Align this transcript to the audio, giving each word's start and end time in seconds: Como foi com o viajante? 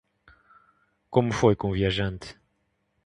Como 1.11 1.31
foi 1.31 1.55
com 1.55 1.69
o 1.69 1.73
viajante? 1.73 2.35